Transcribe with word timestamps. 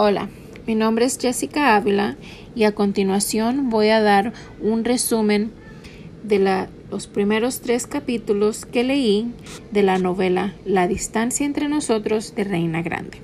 Hola, 0.00 0.28
mi 0.64 0.76
nombre 0.76 1.06
es 1.06 1.18
Jessica 1.18 1.74
Ávila 1.74 2.16
y 2.54 2.62
a 2.62 2.72
continuación 2.72 3.68
voy 3.68 3.88
a 3.88 4.00
dar 4.00 4.32
un 4.60 4.84
resumen 4.84 5.50
de 6.22 6.68
los 6.88 7.08
primeros 7.08 7.62
tres 7.62 7.88
capítulos 7.88 8.64
que 8.64 8.84
leí 8.84 9.32
de 9.72 9.82
la 9.82 9.98
novela 9.98 10.54
La 10.64 10.86
distancia 10.86 11.44
entre 11.44 11.68
nosotros 11.68 12.36
de 12.36 12.44
Reina 12.44 12.80
Grande. 12.80 13.18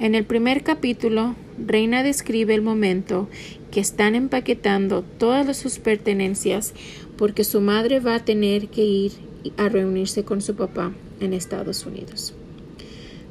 En 0.00 0.16
el 0.16 0.24
primer 0.24 0.64
capítulo, 0.64 1.36
Reina 1.64 2.02
describe 2.02 2.56
el 2.56 2.62
momento 2.62 3.28
que 3.70 3.78
están 3.78 4.16
empaquetando 4.16 5.02
todas 5.02 5.56
sus 5.56 5.78
pertenencias 5.78 6.74
porque 7.16 7.44
su 7.44 7.60
madre 7.60 8.00
va 8.00 8.16
a 8.16 8.24
tener 8.24 8.66
que 8.66 8.82
ir 8.82 9.12
a 9.56 9.68
reunirse 9.68 10.24
con 10.24 10.42
su 10.42 10.56
papá 10.56 10.90
en 11.20 11.32
Estados 11.32 11.86
Unidos. 11.86 12.34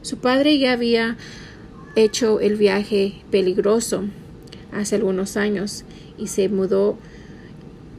Su 0.01 0.19
padre 0.19 0.57
ya 0.57 0.71
había 0.71 1.17
hecho 1.95 2.39
el 2.39 2.55
viaje 2.55 3.15
peligroso 3.31 4.03
hace 4.71 4.95
algunos 4.95 5.37
años 5.37 5.83
y 6.17 6.27
se 6.27 6.49
mudó 6.49 6.97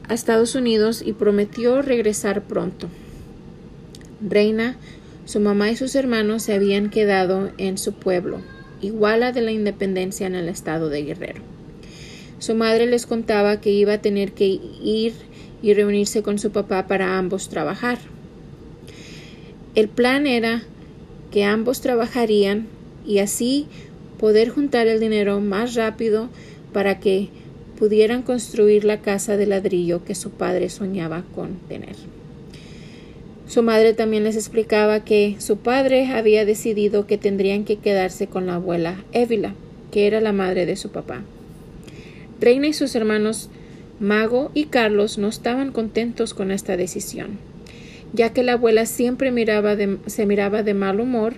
a 0.07 0.13
Estados 0.13 0.55
Unidos 0.55 1.03
y 1.05 1.13
prometió 1.13 1.81
regresar 1.81 2.43
pronto. 2.43 2.89
Reina, 4.21 4.77
su 5.25 5.39
mamá 5.39 5.71
y 5.71 5.75
sus 5.75 5.95
hermanos 5.95 6.43
se 6.43 6.53
habían 6.53 6.89
quedado 6.89 7.51
en 7.57 7.77
su 7.77 7.93
pueblo, 7.93 8.41
igual 8.81 9.23
a 9.23 9.31
de 9.31 9.41
la 9.41 9.51
independencia 9.51 10.27
en 10.27 10.35
el 10.35 10.49
estado 10.49 10.89
de 10.89 11.03
Guerrero. 11.03 11.41
Su 12.39 12.55
madre 12.55 12.85
les 12.87 13.05
contaba 13.05 13.61
que 13.61 13.71
iba 13.71 13.93
a 13.93 14.01
tener 14.01 14.33
que 14.33 14.59
ir 14.83 15.13
y 15.61 15.73
reunirse 15.73 16.23
con 16.23 16.39
su 16.39 16.51
papá 16.51 16.87
para 16.87 17.17
ambos 17.17 17.47
trabajar. 17.47 17.99
El 19.75 19.87
plan 19.87 20.27
era 20.27 20.63
que 21.31 21.45
ambos 21.45 21.81
trabajarían 21.81 22.67
y 23.05 23.19
así 23.19 23.67
poder 24.23 24.47
juntar 24.47 24.87
el 24.87 25.01
dinero 25.01 25.41
más 25.41 25.75
rápido 25.75 26.29
para 26.71 27.01
que 27.01 27.27
pudieran 27.77 28.21
construir 28.21 28.85
la 28.85 29.01
casa 29.01 29.35
de 29.35 29.45
ladrillo 29.45 30.05
que 30.05 30.15
su 30.15 30.31
padre 30.31 30.69
soñaba 30.69 31.25
con 31.35 31.55
tener. 31.67 31.97
Su 33.49 33.63
madre 33.63 33.93
también 33.93 34.23
les 34.23 34.37
explicaba 34.37 35.03
que 35.03 35.35
su 35.39 35.57
padre 35.57 36.05
había 36.05 36.45
decidido 36.45 37.05
que 37.05 37.17
tendrían 37.17 37.65
que 37.65 37.79
quedarse 37.79 38.27
con 38.27 38.45
la 38.45 38.55
abuela 38.55 39.03
Évila, 39.11 39.55
que 39.91 40.07
era 40.07 40.21
la 40.21 40.31
madre 40.31 40.65
de 40.65 40.77
su 40.77 40.89
papá. 40.89 41.21
Reina 42.39 42.67
y 42.67 42.73
sus 42.73 42.95
hermanos 42.95 43.49
Mago 43.99 44.51
y 44.53 44.67
Carlos 44.67 45.17
no 45.17 45.27
estaban 45.27 45.73
contentos 45.73 46.33
con 46.33 46.51
esta 46.51 46.77
decisión, 46.77 47.39
ya 48.13 48.31
que 48.31 48.43
la 48.43 48.53
abuela 48.53 48.85
siempre 48.85 49.33
miraba 49.33 49.75
se 50.05 50.25
miraba 50.25 50.63
de 50.63 50.73
mal 50.73 51.01
humor 51.01 51.33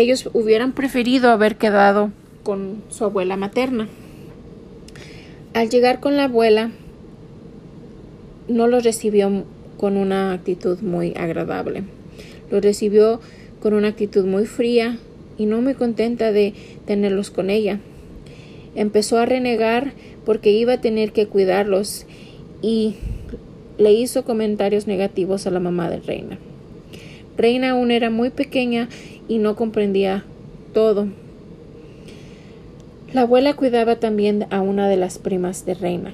ellos 0.00 0.28
hubieran 0.34 0.72
preferido 0.72 1.30
haber 1.30 1.56
quedado 1.56 2.10
con 2.42 2.82
su 2.90 3.04
abuela 3.04 3.36
materna. 3.36 3.88
Al 5.54 5.70
llegar 5.70 6.00
con 6.00 6.16
la 6.16 6.24
abuela, 6.24 6.70
no 8.46 8.66
lo 8.66 8.80
recibió 8.80 9.44
con 9.78 9.96
una 9.96 10.32
actitud 10.32 10.80
muy 10.80 11.14
agradable. 11.16 11.84
Lo 12.50 12.60
recibió 12.60 13.20
con 13.60 13.72
una 13.72 13.88
actitud 13.88 14.26
muy 14.26 14.44
fría 14.44 14.98
y 15.38 15.46
no 15.46 15.62
muy 15.62 15.72
contenta 15.72 16.30
de 16.30 16.52
tenerlos 16.84 17.30
con 17.30 17.48
ella. 17.48 17.80
Empezó 18.74 19.18
a 19.18 19.24
renegar 19.24 19.92
porque 20.26 20.50
iba 20.50 20.74
a 20.74 20.80
tener 20.82 21.12
que 21.12 21.26
cuidarlos 21.26 22.04
y 22.60 22.96
le 23.78 23.92
hizo 23.92 24.24
comentarios 24.24 24.86
negativos 24.86 25.46
a 25.46 25.50
la 25.50 25.60
mamá 25.60 25.88
de 25.88 26.00
Reina. 26.00 26.38
Reina 27.36 27.70
aún 27.70 27.90
era 27.90 28.10
muy 28.10 28.30
pequeña 28.30 28.88
y 29.28 29.38
no 29.38 29.56
comprendía 29.56 30.24
todo. 30.72 31.08
La 33.12 33.22
abuela 33.22 33.54
cuidaba 33.54 33.96
también 33.96 34.46
a 34.50 34.60
una 34.60 34.88
de 34.88 34.96
las 34.96 35.18
primas 35.18 35.64
de 35.64 35.74
Reina, 35.74 36.12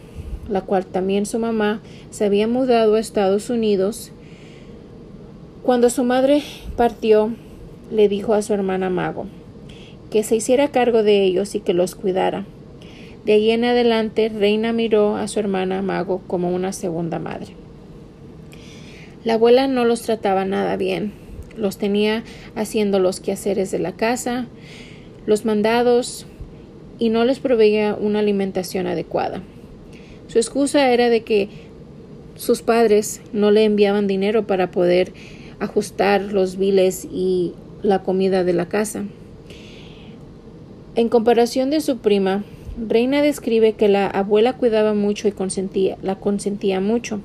la 0.49 0.61
cual 0.61 0.87
también 0.87 1.27
su 1.27 1.39
mamá 1.39 1.81
se 2.11 2.25
había 2.25 2.47
mudado 2.47 2.95
a 2.95 3.01
Estados 3.01 3.51
Unidos. 3.51 4.13
Cuando 5.63 5.91
su 5.91 6.05
madre 6.05 6.43
partió, 6.77 7.33
le 7.91 8.09
dijo 8.09 8.35
a 8.35 8.43
su 8.43 8.55
hermana 8.55 8.91
Mago 8.91 9.27
que 10.13 10.23
se 10.23 10.37
hiciera 10.37 10.69
cargo 10.69 11.03
de 11.03 11.25
ellos 11.25 11.55
y 11.55 11.61
que 11.61 11.73
los 11.73 11.95
cuidara. 11.95 12.45
De 13.25 13.33
ahí 13.33 13.51
en 13.51 13.65
adelante, 13.65 14.29
Reina 14.29 14.73
miró 14.75 15.17
a 15.17 15.27
su 15.27 15.41
hermana 15.41 15.81
Mago 15.81 16.21
como 16.27 16.55
una 16.55 16.75
segunda 16.75 17.19
madre. 17.19 17.55
La 19.25 19.35
abuela 19.35 19.69
no 19.69 19.87
los 19.87 20.03
trataba 20.03 20.45
nada 20.45 20.77
bien, 20.77 21.13
los 21.57 21.79
tenía 21.79 22.25
haciendo 22.55 22.99
los 22.99 23.21
quehaceres 23.21 23.71
de 23.71 23.79
la 23.79 23.93
casa, 23.93 24.47
los 25.27 25.45
mandados 25.45 26.27
y 26.99 27.09
no 27.09 27.25
les 27.25 27.39
proveía 27.39 27.97
una 27.99 28.21
alimentación 28.21 28.87
adecuada. 28.87 29.43
Su 30.29 30.39
excusa 30.39 30.91
era 30.91 31.09
de 31.09 31.23
que 31.23 31.49
sus 32.37 32.63
padres 32.63 33.21
no 33.33 33.51
le 33.51 33.65
enviaban 33.65 34.07
dinero 34.07 34.47
para 34.47 34.71
poder 34.71 35.13
ajustar 35.61 36.23
los 36.23 36.57
biles 36.57 37.07
y 37.11 37.55
la 37.83 38.03
comida 38.03 38.45
de 38.45 38.53
la 38.53 38.67
casa. 38.67 39.05
En 40.95 41.09
comparación 41.09 41.71
de 41.71 41.81
su 41.81 41.99
prima, 41.99 42.45
Reina 42.89 43.23
describe 43.23 43.75
que 43.75 43.89
la 43.89 44.07
abuela 44.07 44.55
cuidaba 44.55 44.95
mucho 44.95 45.29
y 45.29 45.33
consentía, 45.33 45.99
la 46.03 46.17
consentía 46.17 46.81
mucho. 46.81 47.21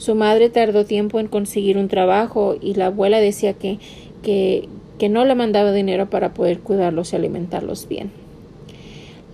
Su 0.00 0.14
madre 0.14 0.48
tardó 0.48 0.86
tiempo 0.86 1.20
en 1.20 1.28
conseguir 1.28 1.76
un 1.76 1.88
trabajo 1.88 2.56
y 2.58 2.72
la 2.72 2.86
abuela 2.86 3.20
decía 3.20 3.52
que, 3.52 3.78
que, 4.22 4.66
que 4.98 5.10
no 5.10 5.26
le 5.26 5.34
mandaba 5.34 5.72
dinero 5.72 6.08
para 6.08 6.32
poder 6.32 6.60
cuidarlos 6.60 7.12
y 7.12 7.16
alimentarlos 7.16 7.86
bien. 7.86 8.10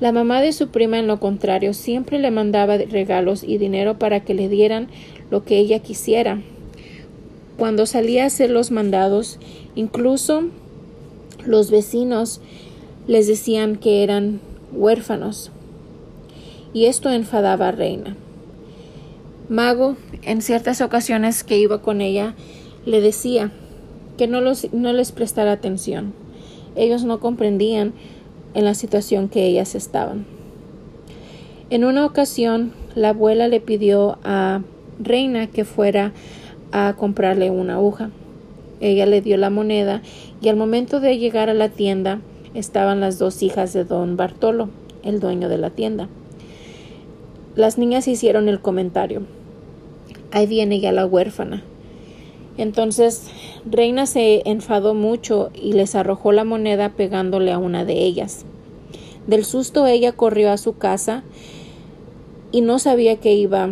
La 0.00 0.10
mamá 0.10 0.40
de 0.40 0.50
su 0.50 0.70
prima, 0.70 0.98
en 0.98 1.06
lo 1.06 1.20
contrario, 1.20 1.72
siempre 1.72 2.18
le 2.18 2.32
mandaba 2.32 2.78
regalos 2.78 3.44
y 3.44 3.58
dinero 3.58 4.00
para 4.00 4.24
que 4.24 4.34
le 4.34 4.48
dieran 4.48 4.88
lo 5.30 5.44
que 5.44 5.58
ella 5.58 5.78
quisiera. 5.78 6.42
Cuando 7.56 7.86
salía 7.86 8.24
a 8.24 8.26
hacer 8.26 8.50
los 8.50 8.72
mandados, 8.72 9.38
incluso 9.76 10.48
los 11.44 11.70
vecinos 11.70 12.40
les 13.06 13.28
decían 13.28 13.76
que 13.76 14.02
eran 14.02 14.40
huérfanos. 14.72 15.52
Y 16.74 16.86
esto 16.86 17.08
enfadaba 17.12 17.68
a 17.68 17.72
Reina. 17.72 18.16
Mago, 19.48 19.96
en 20.22 20.42
ciertas 20.42 20.80
ocasiones 20.80 21.44
que 21.44 21.56
iba 21.56 21.80
con 21.80 22.00
ella, 22.00 22.34
le 22.84 23.00
decía 23.00 23.52
que 24.18 24.26
no, 24.26 24.40
no 24.40 24.92
les 24.92 25.12
prestara 25.12 25.52
atención. 25.52 26.12
Ellos 26.74 27.04
no 27.04 27.20
comprendían 27.20 27.92
en 28.54 28.64
la 28.64 28.74
situación 28.74 29.28
que 29.28 29.46
ellas 29.46 29.76
estaban. 29.76 30.26
En 31.70 31.84
una 31.84 32.04
ocasión, 32.04 32.72
la 32.96 33.10
abuela 33.10 33.46
le 33.46 33.60
pidió 33.60 34.18
a 34.24 34.62
Reina 34.98 35.46
que 35.46 35.64
fuera 35.64 36.12
a 36.72 36.94
comprarle 36.96 37.50
una 37.50 37.74
aguja. 37.74 38.10
Ella 38.80 39.06
le 39.06 39.20
dio 39.20 39.36
la 39.36 39.50
moneda 39.50 40.02
y 40.40 40.48
al 40.48 40.56
momento 40.56 40.98
de 40.98 41.18
llegar 41.18 41.50
a 41.50 41.54
la 41.54 41.68
tienda 41.68 42.20
estaban 42.54 43.00
las 43.00 43.18
dos 43.18 43.42
hijas 43.42 43.72
de 43.72 43.84
don 43.84 44.16
Bartolo, 44.16 44.70
el 45.04 45.20
dueño 45.20 45.48
de 45.48 45.58
la 45.58 45.70
tienda. 45.70 46.08
Las 47.54 47.78
niñas 47.78 48.08
hicieron 48.08 48.48
el 48.48 48.60
comentario. 48.60 49.22
Ahí 50.30 50.46
viene 50.46 50.80
ya 50.80 50.92
la 50.92 51.06
huérfana. 51.06 51.62
Entonces 52.58 53.28
Reina 53.70 54.06
se 54.06 54.42
enfadó 54.48 54.94
mucho 54.94 55.50
y 55.54 55.72
les 55.72 55.94
arrojó 55.94 56.32
la 56.32 56.44
moneda 56.44 56.90
pegándole 56.90 57.52
a 57.52 57.58
una 57.58 57.84
de 57.84 58.04
ellas. 58.04 58.44
Del 59.26 59.44
susto 59.44 59.86
ella 59.86 60.12
corrió 60.12 60.50
a 60.50 60.56
su 60.56 60.76
casa 60.78 61.22
y 62.52 62.60
no 62.60 62.78
sabía 62.78 63.16
qué 63.16 63.34
iba 63.34 63.70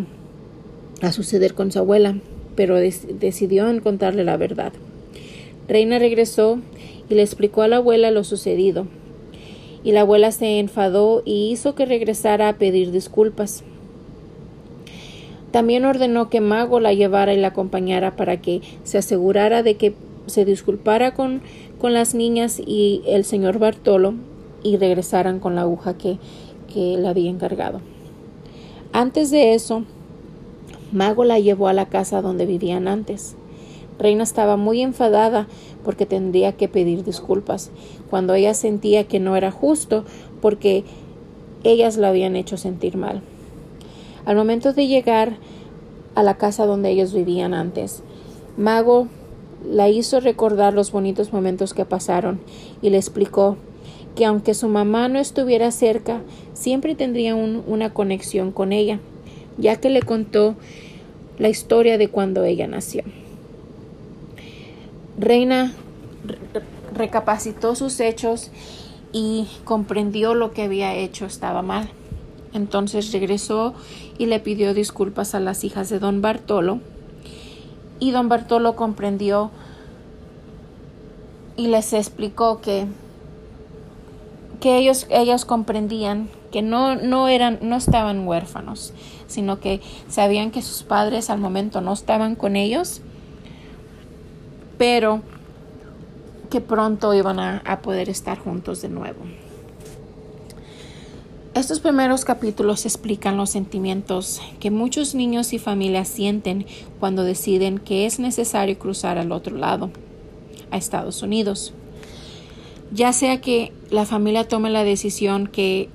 a 1.01 1.13
suceder 1.13 1.55
con 1.55 1.73
su 1.73 1.79
abuela, 1.79 2.19
pero 2.57 2.77
decidió 2.77 3.69
encontrarle 3.69 4.25
la 4.25 4.37
verdad. 4.37 4.73
Reina 5.69 5.99
regresó 5.99 6.59
y 7.09 7.15
le 7.15 7.23
explicó 7.23 7.63
a 7.63 7.69
la 7.69 7.77
abuela 7.77 8.11
lo 8.11 8.25
sucedido. 8.25 8.87
Y 9.83 9.93
la 9.93 10.03
abuela 10.03 10.33
se 10.33 10.59
enfadó 10.59 11.23
y 11.25 11.51
hizo 11.51 11.75
que 11.75 11.87
regresara 11.87 12.49
a 12.49 12.57
pedir 12.57 12.91
disculpas. 12.91 13.65
También 15.55 15.85
ordenó 15.85 16.31
que 16.31 16.41
Mago 16.41 16.81
la 16.81 16.95
llevara 16.95 17.33
y 17.33 17.37
la 17.37 17.47
acompañara 17.47 18.17
para 18.17 18.41
que 18.41 18.61
se 18.83 18.99
asegurara 18.99 19.63
de 19.63 19.77
que 19.77 19.95
se 20.27 20.45
disculpara 20.45 21.15
con, 21.15 21.43
con 21.79 21.95
las 21.95 22.13
niñas 22.13 22.59
y 22.59 23.03
el 23.07 23.25
señor 23.25 23.61
Bartolo 23.61 24.15
y 24.65 24.79
regresaran 24.79 25.39
con 25.39 25.55
la 25.55 25.61
aguja 25.61 25.97
que, 25.97 26.19
que 26.73 27.01
había 27.07 27.31
encargado. 27.31 27.81
Antes 28.93 29.31
de 29.31 29.55
eso, 29.55 29.85
Mago 30.91 31.23
la 31.23 31.39
llevó 31.39 31.69
a 31.69 31.73
la 31.73 31.87
casa 31.87 32.21
donde 32.21 32.47
vivían 32.47 32.89
antes. 32.89 33.37
Reina 33.97 34.25
estaba 34.25 34.57
muy 34.57 34.83
enfadada 34.83 35.47
porque 35.85 36.05
tendría 36.05 36.55
que 36.55 36.67
pedir 36.67 37.05
disculpas, 37.05 37.71
cuando 38.11 38.35
ella 38.35 38.55
sentía 38.55 39.05
que 39.05 39.21
no 39.21 39.37
era 39.37 39.53
justo 39.53 40.05
porque 40.43 40.83
ellas 41.63 41.97
la 41.97 42.09
habían 42.09 42.35
hecho 42.35 42.57
sentir 42.57 42.97
mal. 42.97 43.23
Al 44.27 44.37
momento 44.37 44.73
de 44.73 44.87
llegar 44.87 45.37
a 46.15 46.23
la 46.23 46.37
casa 46.37 46.67
donde 46.67 46.91
ellos 46.91 47.13
vivían 47.13 47.55
antes, 47.55 48.03
Mago 48.57 49.09
la 49.69 49.89
hizo 49.89 50.21
recordar 50.21 50.75
los 50.75 50.93
bonitos 50.93 51.33
momentos 51.33 51.75
que 51.75 51.85
pasaron 51.85 52.41
y 52.83 52.91
le 52.91 52.97
explicó 52.99 53.57
que 54.15 54.25
aunque 54.25 54.55
su 54.55 54.69
mamá 54.69 55.09
no 55.09 55.19
estuviera 55.19 55.71
cerca, 55.71 56.21
siempre 56.53 56.95
tendría 56.95 57.35
una 57.35 57.93
conexión 57.93 58.53
con 58.53 58.73
ella, 58.73 59.01
ya 59.59 59.77
que 59.77 59.91
le 59.91 60.03
contó 60.03 60.55
la 61.39 61.49
historia 61.49 61.99
de 61.99 62.09
cuando 62.09 62.45
ella 62.45 62.67
nació. 62.67 63.03
Reina 65.19 65.73
recapacitó 66.95 67.75
sus 67.75 67.99
hechos 68.01 68.51
y 69.13 69.49
comprendió 69.65 70.35
lo 70.35 70.53
que 70.53 70.63
había 70.63 70.95
hecho 70.95 71.27
estaba 71.27 71.63
mal. 71.63 71.89
Entonces 72.55 73.13
regresó 73.13 73.75
y 74.17 74.27
le 74.27 74.39
pidió 74.39 74.73
disculpas 74.75 75.35
a 75.35 75.41
las 75.41 75.65
hijas 75.65 75.89
de 75.91 75.99
don 75.99 76.23
Bartolo. 76.23 76.79
Y 77.99 78.13
don 78.13 78.29
Bartolo 78.29 78.77
comprendió 78.77 79.51
y 81.57 81.67
les 81.67 81.93
explicó 81.93 82.61
que, 82.61 82.87
que 84.61 84.79
ellos, 84.79 85.45
comprendían 85.45 86.29
que 86.53 86.63
no, 86.63 86.95
no 86.95 87.29
eran, 87.29 87.59
no 87.61 87.77
estaban 87.77 88.27
huérfanos, 88.27 88.93
sino 89.27 89.59
que 89.59 89.81
sabían 90.09 90.53
que 90.53 90.63
sus 90.63 90.85
padres 90.85 91.31
al 91.31 91.41
momento 91.41 91.81
no 91.81 91.93
estaban 91.93 92.37
con 92.37 92.55
ellos, 92.55 93.01
pero 94.79 95.23
que 96.51 96.61
pronto 96.61 97.15
iban 97.15 97.41
a 97.41 97.81
poder 97.83 98.09
estar 98.09 98.39
juntos 98.39 98.81
de 98.81 98.91
nuevo. 98.91 99.25
Estos 101.55 101.79
primeros 101.79 102.25
capítulos 102.25 102.85
explican 102.85 103.37
los 103.37 103.51
sentimientos 103.51 104.43
que 104.59 104.73
muchos 104.73 105.15
niños 105.15 105.53
y 105.53 105.61
familias 105.61 106.09
sienten 106.09 106.67
cuando 106.99 107.23
deciden 107.23 107.79
que 107.79 108.07
es 108.07 108.19
necesario 108.19 108.77
cruzar 108.77 109.19
al 109.19 109.31
otro 109.31 109.57
lado, 109.57 109.91
a 110.73 110.77
Estados 110.77 111.23
Unidos. 111.23 111.73
Ya 112.91 113.13
sea 113.13 113.41
que 113.41 113.73
la 113.91 114.05
familia 114.05 114.49
tome 114.49 114.69
la 114.69 114.83
decisión 114.83 115.47
que 115.47 115.91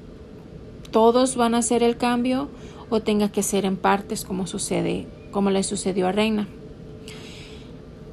todos 0.91 1.35
van 1.35 1.53
a 1.53 1.57
hacer 1.57 1.83
el 1.83 1.97
cambio 1.97 2.47
o 2.89 3.01
tenga 3.01 3.29
que 3.29 3.43
ser 3.43 3.65
en 3.65 3.75
partes 3.75 4.23
como 4.23 4.47
sucede, 4.47 5.07
como 5.31 5.49
le 5.49 5.63
sucedió 5.63 6.07
a 6.07 6.13
Reina. 6.13 6.47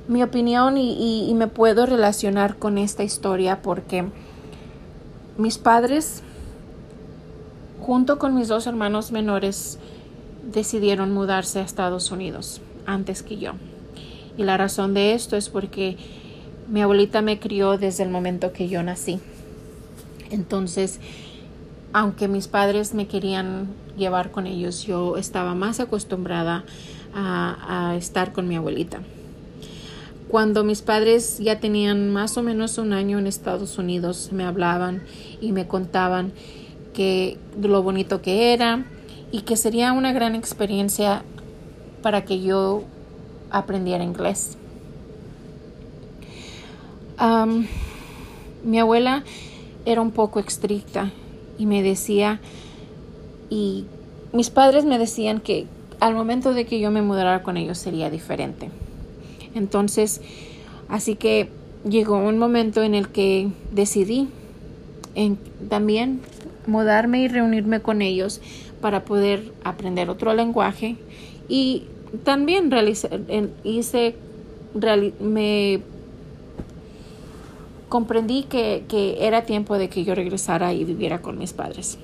Mi 0.09 0.25
opinión 0.25 0.79
y, 0.79 1.31
y 1.31 1.35
me 1.35 1.47
puedo 1.47 1.87
relacionar 1.87 2.57
con 2.57 2.77
esta 2.77 3.05
historia 3.05 3.63
porque 3.63 4.05
mis 5.39 5.59
padres 5.59 6.25
junto 7.87 8.19
con 8.19 8.35
mis 8.35 8.49
dos 8.49 8.67
hermanos 8.67 9.13
menores, 9.13 9.79
decidieron 10.43 11.15
mudarse 11.15 11.61
a 11.61 11.63
Estados 11.63 12.11
Unidos 12.11 12.61
antes 12.85 13.23
que 13.23 13.37
yo. 13.37 13.53
Y 14.37 14.43
la 14.43 14.57
razón 14.57 14.93
de 14.93 15.15
esto 15.15 15.37
es 15.37 15.49
porque 15.49 15.97
mi 16.69 16.83
abuelita 16.83 17.23
me 17.23 17.39
crió 17.39 17.79
desde 17.79 18.03
el 18.03 18.11
momento 18.11 18.53
que 18.53 18.69
yo 18.69 18.83
nací. 18.83 19.21
Entonces, 20.31 20.99
aunque 21.93 22.27
mis 22.27 22.49
padres 22.49 22.93
me 22.93 23.07
querían 23.07 23.69
llevar 23.97 24.33
con 24.33 24.49
ellos, 24.49 24.85
yo 24.85 25.17
estaba 25.17 25.55
más 25.55 25.79
acostumbrada 25.79 26.65
a, 27.15 27.95
estar 27.97 28.33
con 28.33 28.49
mi 28.49 28.57
abuelita. 28.57 29.01
Cuando 30.29 30.65
mis 30.65 30.83
padres 30.83 31.39
ya 31.39 31.61
tenían 31.61 32.13
más 32.13 32.37
o 32.37 32.43
menos 32.43 32.79
un 32.79 32.93
año 32.93 33.21
en 33.21 33.29
Estados 33.29 33.79
Unidos, 33.79 34.31
me 34.33 34.45
hablaban 34.45 35.05
y 35.41 35.53
me 35.53 35.69
contaban 35.69 36.33
que 36.97 37.37
lo 37.61 37.83
bonito 37.83 38.23
que 38.23 38.55
era 38.55 38.87
y 39.31 39.43
que 39.43 39.57
sería 39.57 39.93
una 39.93 40.15
gran 40.15 40.35
experiencia 40.35 41.23
para 42.01 42.25
que 42.25 42.41
yo 42.41 42.85
aprendiera 43.51 44.03
inglés. 44.03 44.57
mi 48.65 48.79
abuela 48.79 49.25
era 49.85 50.01
un 50.01 50.11
poco 50.11 50.41
estricta 50.41 51.13
y 51.59 51.67
me 51.67 51.83
decía 51.83 52.41
y 53.51 53.85
mis 54.33 54.49
padres 54.49 54.87
me 54.87 54.99
decían 54.99 55.41
que 55.41 55.67
al 56.01 56.15
momento 56.15 56.55
de 56.55 56.65
que 56.65 56.81
yo 56.81 56.91
me 56.91 57.03
mudara 57.03 57.43
con 57.43 57.59
ellos 57.59 57.77
sería 57.77 58.09
diferente. 58.09 58.71
Entonces, 59.55 60.23
así 60.89 61.15
que 61.15 61.51
llegó 61.89 62.17
un 62.17 62.39
momento 62.39 62.83
en 62.83 62.95
el 62.95 63.09
que 63.09 63.51
decidí 63.71 64.29
en, 65.15 65.39
también 65.69 66.21
mudarme 66.67 67.21
y 67.21 67.29
reunirme 67.29 67.81
con 67.81 68.03
ellos 68.03 68.41
para 68.81 69.05
poder 69.05 69.53
aprender 69.65 70.11
otro 70.11 70.35
lenguaje 70.35 70.97
y 71.49 71.85
también 72.25 72.71
hice 73.65 74.15
me 75.21 75.81
comprendí 77.89 78.43
que, 78.45 78.85
que 78.89 79.27
era 79.27 79.43
tiempo 79.43 79.79
de 79.79 79.89
que 79.89 80.05
yo 80.05 80.15
regresara 80.15 80.73
y 80.73 80.85
viviera 80.85 81.23
con 81.23 81.39
mis 81.39 81.53
padres. 81.53 81.99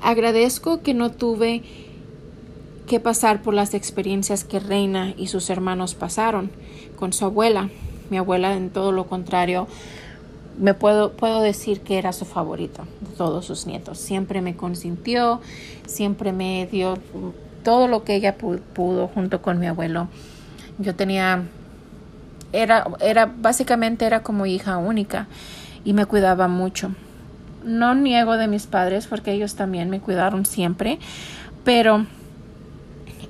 Agradezco 0.00 0.82
que 0.82 0.94
no 0.94 1.10
tuve 1.10 1.62
que 2.86 3.00
pasar 3.00 3.42
por 3.42 3.54
las 3.54 3.74
experiencias 3.74 4.44
que 4.44 4.58
Reina 4.58 5.14
y 5.16 5.26
sus 5.26 5.50
hermanos 5.50 5.94
pasaron 5.94 6.50
con 6.96 7.12
su 7.12 7.24
abuela. 7.24 7.68
Mi 8.10 8.16
abuela, 8.16 8.56
en 8.56 8.70
todo 8.70 8.92
lo 8.92 9.06
contrario, 9.06 9.68
me 10.58 10.74
puedo, 10.74 11.12
puedo 11.12 11.40
decir 11.40 11.80
que 11.80 11.98
era 11.98 12.12
su 12.12 12.24
favorito 12.24 12.84
de 13.00 13.16
todos 13.16 13.46
sus 13.46 13.66
nietos. 13.66 13.98
Siempre 13.98 14.42
me 14.42 14.56
consintió, 14.56 15.40
siempre 15.86 16.32
me 16.32 16.68
dio 16.70 16.98
todo 17.62 17.88
lo 17.88 18.04
que 18.04 18.14
ella 18.14 18.36
pudo, 18.36 19.08
junto 19.08 19.42
con 19.42 19.58
mi 19.58 19.66
abuelo. 19.66 20.08
Yo 20.78 20.94
tenía, 20.94 21.44
era, 22.52 22.86
era, 23.00 23.26
básicamente 23.26 24.04
era 24.04 24.22
como 24.22 24.46
hija 24.46 24.78
única 24.78 25.28
y 25.84 25.92
me 25.92 26.06
cuidaba 26.06 26.48
mucho. 26.48 26.92
No 27.64 27.94
niego 27.94 28.36
de 28.36 28.48
mis 28.48 28.66
padres 28.66 29.06
porque 29.06 29.32
ellos 29.32 29.54
también 29.54 29.90
me 29.90 30.00
cuidaron 30.00 30.46
siempre, 30.46 30.98
pero 31.64 32.06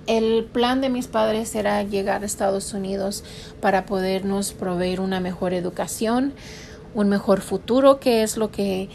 el 0.07 0.45
plan 0.45 0.81
de 0.81 0.89
mis 0.89 1.07
padres 1.07 1.55
era 1.55 1.83
llegar 1.83 2.23
a 2.23 2.27
Estados 2.27 2.73
Unidos 2.73 3.25
para 3.61 3.85
podernos 3.87 4.53
proveer 4.53 5.01
una 5.01 5.21
mejor 5.21 5.53
educación, 5.53 6.33
un 6.95 7.09
mejor 7.09 7.41
futuro, 7.41 8.01
que 8.01 8.23
es 8.23 8.37
lo 8.37 8.51
que 8.51 8.89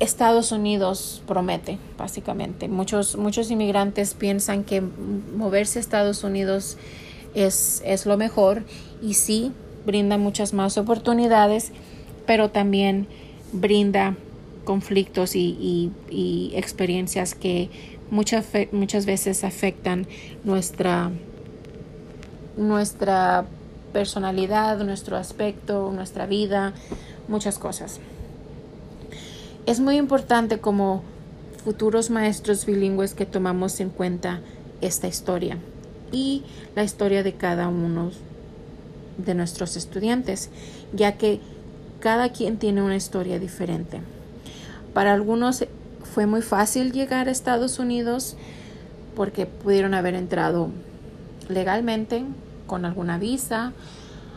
Estados 0.00 0.52
Unidos 0.52 1.22
promete, 1.26 1.78
básicamente. 1.96 2.68
Muchos, 2.68 3.16
muchos 3.16 3.50
inmigrantes 3.50 4.14
piensan 4.14 4.64
que 4.64 4.80
moverse 4.80 5.78
a 5.78 5.80
Estados 5.80 6.24
Unidos 6.24 6.76
es, 7.34 7.82
es 7.84 8.06
lo 8.06 8.16
mejor 8.16 8.62
y 9.02 9.14
sí, 9.14 9.52
brinda 9.86 10.18
muchas 10.18 10.52
más 10.52 10.78
oportunidades, 10.78 11.72
pero 12.26 12.50
también 12.50 13.06
brinda 13.52 14.16
conflictos 14.64 15.36
y, 15.36 15.92
y, 16.10 16.52
experiencias 16.54 17.34
que 17.34 17.68
muchas, 18.10 18.46
muchas 18.72 19.04
veces 19.04 19.44
afectan 19.44 20.06
nuestra, 20.42 21.10
nuestra 22.56 23.44
personalidad, 23.94 24.84
nuestro 24.84 25.16
aspecto, 25.16 25.92
nuestra 25.94 26.26
vida, 26.26 26.74
muchas 27.28 27.58
cosas. 27.58 28.00
Es 29.66 29.78
muy 29.78 29.96
importante 29.96 30.58
como 30.58 31.02
futuros 31.64 32.10
maestros 32.10 32.66
bilingües 32.66 33.14
que 33.14 33.24
tomamos 33.24 33.78
en 33.78 33.90
cuenta 33.90 34.40
esta 34.80 35.06
historia 35.06 35.58
y 36.10 36.42
la 36.74 36.82
historia 36.82 37.22
de 37.22 37.34
cada 37.34 37.68
uno 37.68 38.10
de 39.16 39.34
nuestros 39.34 39.76
estudiantes, 39.76 40.50
ya 40.92 41.16
que 41.16 41.40
cada 42.00 42.30
quien 42.30 42.58
tiene 42.58 42.82
una 42.82 42.96
historia 42.96 43.38
diferente. 43.38 44.00
Para 44.92 45.14
algunos 45.14 45.64
fue 46.02 46.26
muy 46.26 46.42
fácil 46.42 46.90
llegar 46.92 47.28
a 47.28 47.30
Estados 47.30 47.78
Unidos 47.78 48.36
porque 49.14 49.46
pudieron 49.46 49.94
haber 49.94 50.14
entrado 50.14 50.70
legalmente 51.48 52.24
con 52.66 52.84
alguna 52.84 53.18
visa. 53.18 53.72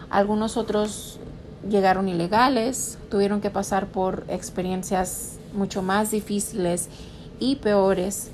Algunos 0.09 0.57
otros 0.57 1.19
llegaron 1.67 2.07
ilegales, 2.07 2.97
tuvieron 3.09 3.41
que 3.41 3.49
pasar 3.49 3.87
por 3.87 4.25
experiencias 4.29 5.37
mucho 5.53 5.81
más 5.81 6.11
difíciles 6.11 6.89
y 7.39 7.57
peores 7.57 8.29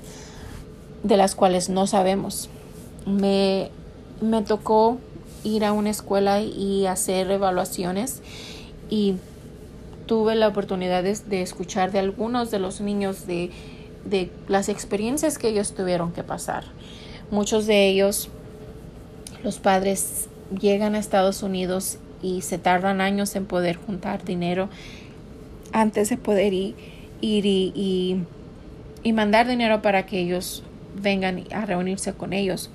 de 1.02 1.16
las 1.16 1.34
cuales 1.34 1.68
no 1.68 1.86
sabemos. 1.86 2.48
Me, 3.06 3.70
me 4.20 4.42
tocó 4.42 4.98
ir 5.44 5.64
a 5.64 5.72
una 5.72 5.90
escuela 5.90 6.40
y 6.40 6.86
hacer 6.86 7.30
evaluaciones 7.30 8.22
y 8.88 9.16
tuve 10.06 10.34
la 10.34 10.48
oportunidad 10.48 11.02
de, 11.02 11.42
escuchar 11.42 11.92
de 11.92 11.98
algunos 11.98 12.50
de 12.50 12.58
los 12.58 12.80
niños 12.80 13.26
de, 13.26 13.50
de 14.04 14.30
las 14.48 14.68
experiencias 14.68 15.38
que 15.38 15.48
ellos 15.48 15.74
tuvieron 15.74 16.12
que 16.12 16.22
pasar. 16.22 16.64
Muchos 17.30 17.66
de 17.66 17.88
ellos 17.88 18.28
los 19.44 19.58
padres 19.58 20.28
llegan 20.58 20.94
a 20.94 20.98
Estados 20.98 21.42
Unidos 21.42 21.98
y 22.22 22.40
se 22.40 22.58
tardan 22.58 23.02
años 23.02 23.36
en 23.36 23.44
poder 23.44 23.76
juntar 23.76 24.24
dinero 24.24 24.70
antes 25.72 26.08
de 26.08 26.16
poder 26.16 26.54
ir, 26.54 26.74
y, 27.20 28.22
y, 29.02 29.12
mandar 29.12 29.46
dinero 29.46 29.82
para 29.82 30.06
que 30.06 30.18
ellos 30.20 30.62
vengan 31.00 31.44
a 31.52 31.66
reunirse 31.66 32.14
con 32.14 32.32
ellos. 32.32 32.70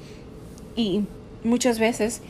Y 0.76 1.02
muchas 1.44 1.80
veces 1.80 2.22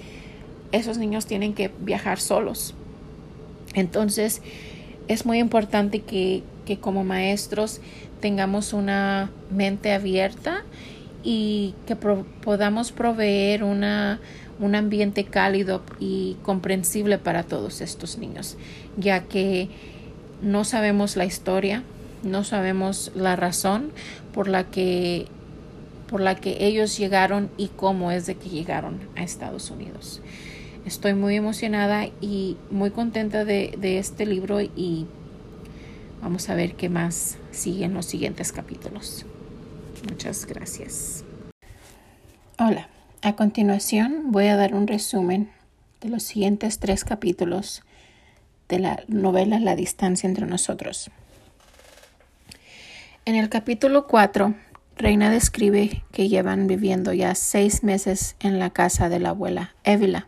esos 0.72 0.98
niños 0.98 1.25
tienen 1.25 1.53
que 1.53 1.72
viajar 1.79 2.19
solos. 2.19 2.74
Entonces, 3.74 4.41
es 5.08 5.25
muy 5.25 5.39
importante 5.39 6.01
que, 6.01 6.43
que 6.65 6.79
como 6.79 7.03
maestros 7.03 7.81
tengamos 8.22 8.74
una 8.74 9.31
mente 9.50 9.91
abierta 9.91 10.63
y 11.23 11.75
que 11.85 11.95
podamos 11.95 12.91
proveer 12.91 13.63
una, 13.63 14.19
un 14.59 14.75
ambiente 14.75 15.25
cálido 15.25 15.81
y 15.99 16.38
comprensible 16.43 17.17
para 17.17 17.43
todos 17.43 17.81
estos 17.81 18.17
niños, 18.17 18.57
ya 18.97 19.23
que 19.23 19.69
no 20.41 20.63
sabemos 20.63 21.15
la 21.15 21.25
historia, 21.25 21.83
no 22.23 22.43
sabemos 22.43 23.11
la 23.15 23.35
razón 23.35 23.91
por 24.33 24.47
la 24.47 24.65
que 24.65 25.27
por 26.09 26.21
la 26.21 26.35
que 26.35 26.65
ellos 26.65 26.97
llegaron 26.97 27.51
y 27.55 27.67
cómo 27.67 28.11
es 28.11 28.25
de 28.25 28.33
que 28.33 28.49
llegaron 28.49 28.99
a 29.15 29.21
Estados 29.21 29.69
Unidos. 29.69 30.21
Estoy 30.83 31.13
muy 31.13 31.35
emocionada 31.35 32.07
y 32.19 32.57
muy 32.71 32.89
contenta 32.89 33.45
de, 33.45 33.75
de 33.77 33.99
este 33.99 34.25
libro 34.25 34.59
y 34.59 35.05
vamos 36.19 36.49
a 36.49 36.55
ver 36.55 36.73
qué 36.73 36.89
más 36.89 37.38
sigue 37.51 37.85
en 37.85 37.93
los 37.93 38.07
siguientes 38.07 38.51
capítulos. 38.51 39.27
Muchas 40.08 40.46
gracias. 40.46 41.24
Hola, 42.58 42.89
a 43.22 43.36
continuación 43.36 44.32
voy 44.32 44.48
a 44.48 44.56
dar 44.56 44.74
un 44.74 44.88
resumen 44.88 45.50
de 46.01 46.10
los 46.10 46.24
siguientes 46.24 46.79
tres 46.79 47.03
capítulos 47.03 47.84
de 48.70 48.79
la 48.79 49.03
novela 49.08 49.60
La 49.60 49.75
distancia 49.75 50.27
entre 50.27 50.46
nosotros. 50.46 51.12
En 53.25 53.36
el 53.36 53.50
capítulo 53.50 54.08
4, 54.08 54.56
Reina 54.96 55.29
describe 55.29 56.03
que 56.12 56.29
llevan 56.29 56.68
viviendo 56.68 57.13
ya 57.13 57.36
seis 57.36 57.84
meses 57.84 58.36
en 58.39 58.60
la 58.60 58.70
casa 58.70 59.10
de 59.10 59.20
la 59.20 59.29
abuela 59.29 59.75
Évila. 59.84 60.27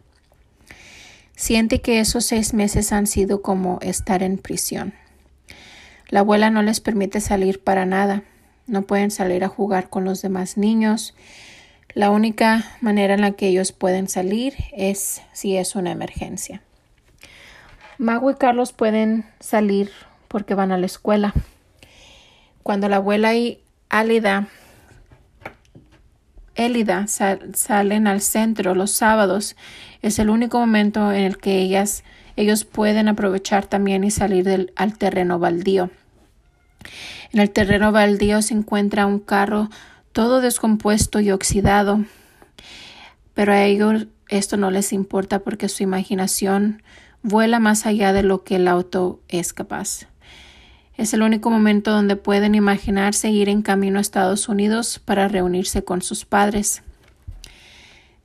Siente 1.35 1.81
que 1.81 1.99
esos 1.99 2.25
seis 2.25 2.53
meses 2.53 2.91
han 2.91 3.07
sido 3.07 3.41
como 3.41 3.79
estar 3.81 4.23
en 4.23 4.37
prisión. 4.37 4.93
La 6.09 6.19
abuela 6.21 6.49
no 6.49 6.61
les 6.61 6.79
permite 6.79 7.21
salir 7.21 7.63
para 7.63 7.85
nada. 7.85 8.23
No 8.71 8.83
pueden 8.83 9.11
salir 9.11 9.43
a 9.43 9.49
jugar 9.49 9.89
con 9.89 10.05
los 10.05 10.21
demás 10.21 10.55
niños. 10.55 11.13
La 11.93 12.09
única 12.09 12.63
manera 12.79 13.13
en 13.13 13.19
la 13.19 13.33
que 13.33 13.49
ellos 13.49 13.73
pueden 13.73 14.07
salir 14.07 14.53
es 14.71 15.21
si 15.33 15.57
es 15.57 15.75
una 15.75 15.91
emergencia. 15.91 16.61
Mago 17.97 18.31
y 18.31 18.35
Carlos 18.35 18.71
pueden 18.71 19.25
salir 19.41 19.91
porque 20.29 20.55
van 20.55 20.71
a 20.71 20.77
la 20.77 20.85
escuela. 20.85 21.33
Cuando 22.63 22.87
la 22.87 22.95
abuela 22.95 23.35
y 23.35 23.61
Álida, 23.89 24.47
Élida 26.55 27.07
salen 27.07 28.07
al 28.07 28.21
centro 28.21 28.73
los 28.73 28.91
sábados, 28.91 29.57
es 30.01 30.17
el 30.17 30.29
único 30.29 30.59
momento 30.59 31.11
en 31.11 31.23
el 31.23 31.39
que 31.39 31.59
ellas, 31.59 32.05
ellos 32.37 32.63
pueden 32.63 33.09
aprovechar 33.09 33.65
también 33.65 34.05
y 34.05 34.11
salir 34.11 34.71
al 34.77 34.97
terreno 34.97 35.39
baldío. 35.39 35.89
En 37.31 37.39
el 37.39 37.51
terreno 37.51 37.91
baldío 37.91 38.41
se 38.41 38.53
encuentra 38.53 39.05
un 39.05 39.19
carro 39.19 39.69
todo 40.11 40.41
descompuesto 40.41 41.19
y 41.19 41.31
oxidado, 41.31 42.03
pero 43.33 43.53
a 43.53 43.63
ellos 43.63 44.07
esto 44.29 44.57
no 44.57 44.71
les 44.71 44.93
importa 44.93 45.39
porque 45.39 45.69
su 45.69 45.83
imaginación 45.83 46.83
vuela 47.23 47.59
más 47.59 47.85
allá 47.85 48.13
de 48.13 48.23
lo 48.23 48.43
que 48.43 48.57
el 48.57 48.67
auto 48.67 49.19
es 49.27 49.53
capaz. 49.53 50.07
Es 50.97 51.13
el 51.13 51.21
único 51.21 51.49
momento 51.49 51.91
donde 51.91 52.15
pueden 52.15 52.55
imaginarse 52.55 53.29
ir 53.29 53.49
en 53.49 53.61
camino 53.61 53.97
a 53.97 54.01
Estados 54.01 54.49
Unidos 54.49 54.99
para 55.03 55.27
reunirse 55.27 55.83
con 55.83 56.01
sus 56.01 56.25
padres. 56.25 56.83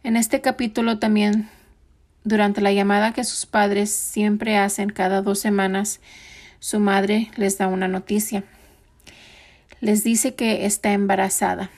En 0.02 0.16
este 0.16 0.40
capítulo 0.40 0.98
también, 0.98 1.48
durante 2.24 2.60
la 2.60 2.72
llamada 2.72 3.12
que 3.12 3.24
sus 3.24 3.46
padres 3.46 3.90
siempre 3.90 4.58
hacen 4.58 4.90
cada 4.90 5.22
dos 5.22 5.38
semanas, 5.38 6.00
su 6.66 6.80
madre 6.80 7.30
les 7.36 7.58
da 7.58 7.68
una 7.68 7.86
noticia. 7.86 8.42
Les 9.80 10.02
dice 10.02 10.34
que 10.34 10.66
está 10.66 10.92
embarazada. 10.94 11.70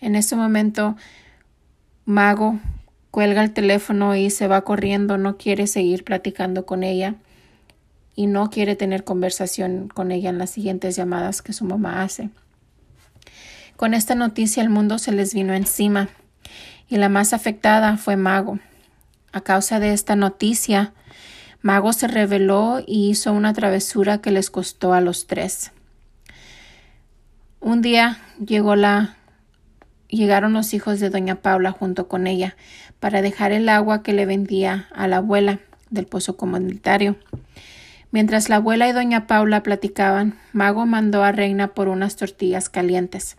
En 0.00 0.16
ese 0.16 0.34
momento, 0.34 0.96
Mago 2.06 2.58
cuelga 3.12 3.44
el 3.44 3.52
teléfono 3.52 4.16
y 4.16 4.30
se 4.30 4.48
va 4.48 4.62
corriendo, 4.62 5.16
no 5.16 5.36
quiere 5.36 5.68
seguir 5.68 6.02
platicando 6.02 6.66
con 6.66 6.82
ella 6.82 7.14
y 8.16 8.26
no 8.26 8.50
quiere 8.50 8.74
tener 8.74 9.04
conversación 9.04 9.86
con 9.86 10.10
ella 10.10 10.28
en 10.30 10.38
las 10.38 10.50
siguientes 10.50 10.96
llamadas 10.96 11.40
que 11.40 11.52
su 11.52 11.64
mamá 11.64 12.02
hace. 12.02 12.30
Con 13.76 13.94
esta 13.94 14.16
noticia 14.16 14.60
el 14.60 14.70
mundo 14.70 14.98
se 14.98 15.12
les 15.12 15.34
vino 15.34 15.54
encima 15.54 16.08
y 16.88 16.96
la 16.96 17.08
más 17.08 17.32
afectada 17.32 17.96
fue 17.96 18.16
Mago. 18.16 18.58
A 19.30 19.40
causa 19.42 19.78
de 19.78 19.92
esta 19.92 20.16
noticia, 20.16 20.92
Mago 21.62 21.92
se 21.92 22.08
rebeló 22.08 22.82
y 22.86 23.10
hizo 23.10 23.32
una 23.32 23.52
travesura 23.52 24.22
que 24.22 24.30
les 24.30 24.50
costó 24.50 24.94
a 24.94 25.00
los 25.00 25.26
tres. 25.26 25.72
Un 27.60 27.82
día 27.82 28.18
llegó 28.44 28.76
la 28.76 29.16
llegaron 30.08 30.54
los 30.54 30.74
hijos 30.74 31.00
de 31.00 31.10
doña 31.10 31.36
Paula 31.36 31.70
junto 31.70 32.08
con 32.08 32.26
ella 32.26 32.56
para 32.98 33.22
dejar 33.22 33.52
el 33.52 33.68
agua 33.68 34.02
que 34.02 34.12
le 34.12 34.26
vendía 34.26 34.88
a 34.92 35.06
la 35.06 35.18
abuela 35.18 35.60
del 35.90 36.06
pozo 36.06 36.36
comunitario. 36.36 37.16
Mientras 38.10 38.48
la 38.48 38.56
abuela 38.56 38.88
y 38.88 38.92
doña 38.92 39.26
Paula 39.26 39.62
platicaban, 39.62 40.38
Mago 40.52 40.86
mandó 40.86 41.22
a 41.22 41.32
Reina 41.32 41.68
por 41.68 41.88
unas 41.88 42.16
tortillas 42.16 42.68
calientes. 42.68 43.36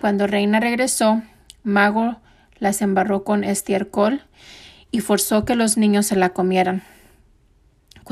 Cuando 0.00 0.26
Reina 0.26 0.60
regresó, 0.60 1.22
Mago 1.62 2.16
las 2.58 2.82
embarró 2.82 3.24
con 3.24 3.44
estiércol 3.44 4.22
y 4.90 5.00
forzó 5.00 5.44
que 5.44 5.54
los 5.54 5.78
niños 5.78 6.06
se 6.06 6.16
la 6.16 6.30
comieran. 6.30 6.82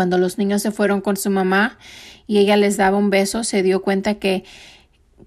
Cuando 0.01 0.17
los 0.17 0.39
niños 0.39 0.63
se 0.63 0.71
fueron 0.71 1.03
con 1.03 1.19
su 1.19 1.29
mamá 1.29 1.77
y 2.27 2.39
ella 2.39 2.57
les 2.57 2.79
daba 2.79 2.97
un 2.97 3.11
beso, 3.11 3.45
se 3.45 3.63
dio 3.63 3.83
cuenta 3.83 4.15
que, 4.15 4.45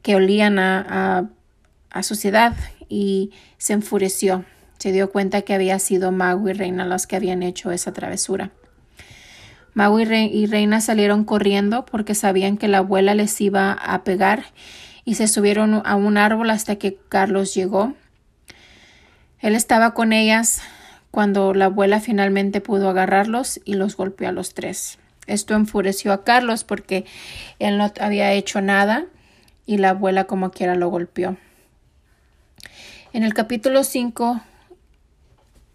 que 0.02 0.16
olían 0.16 0.58
a, 0.58 0.84
a, 0.90 1.26
a 1.92 2.02
suciedad 2.02 2.56
y 2.90 3.30
se 3.60 3.74
enfureció. 3.74 4.46
Se 4.80 4.92
dio 4.92 5.12
cuenta 5.12 5.44
que 5.44 5.54
había 5.54 5.78
sido 5.78 6.12
Mago 6.12 6.50
y 6.50 6.54
Reina 6.54 6.88
los 6.88 7.06
que 7.06 7.16
habían 7.16 7.44
hecho 7.44 7.72
esa 7.72 7.94
travesura. 7.94 8.50
Mago 9.76 10.00
y, 10.00 10.46
Reina 10.48 10.82
salieron 10.82 11.24
corriendo 11.24 11.86
porque 11.86 12.16
sabían 12.16 12.58
que 12.58 12.68
la 12.68 12.80
abuela 12.80 13.14
les 13.14 13.40
iba 13.42 13.74
a 13.74 14.04
pegar 14.04 14.46
y 15.06 15.14
se 15.14 15.28
subieron 15.28 15.84
a 15.86 15.96
un 15.96 16.18
árbol 16.18 16.50
hasta 16.50 16.78
que 16.78 16.98
Carlos 17.10 17.54
llegó. 17.54 17.94
Él 19.38 19.54
estaba 19.54 19.94
con 19.94 20.14
ellas 20.14 20.64
cuando 21.14 21.54
la 21.54 21.66
abuela 21.66 22.00
finalmente 22.00 22.60
pudo 22.60 22.90
agarrarlos 22.90 23.62
y 23.66 23.76
los 23.76 23.96
golpeó 23.96 24.30
a 24.30 24.32
los 24.32 24.56
tres. 24.56 24.98
Esto 25.28 25.54
enfureció 25.54 26.12
a 26.12 26.24
Carlos 26.24 26.64
porque 26.64 27.06
él 27.60 27.78
no 27.78 27.94
había 28.00 28.34
hecho 28.34 28.62
nada 28.62 29.06
y 29.68 29.78
la 29.78 29.92
abuela 29.92 30.24
como 30.24 30.50
quiera 30.50 30.74
lo 30.74 30.90
golpeó. 30.90 31.38
En 33.14 33.22
el 33.22 33.36
capítulo 33.36 33.84
5, 33.84 34.42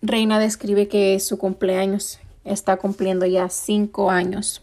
Reina 0.02 0.40
describe 0.40 0.88
que 0.88 1.14
es 1.14 1.24
su 1.24 1.38
cumpleaños 1.38 2.18
está 2.42 2.76
cumpliendo 2.76 3.24
ya 3.24 3.48
cinco 3.48 4.10
años. 4.10 4.62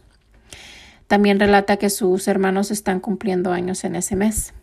También 1.07 1.39
relata 1.39 1.77
que 1.77 1.89
sus 1.89 2.27
hermanos 2.27 2.69
están 2.69 2.99
cumpliendo 2.99 3.53
años 3.53 3.85
en 3.85 3.95
ese 3.95 4.17
mes. 4.17 4.53